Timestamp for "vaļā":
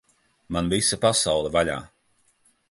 1.57-1.77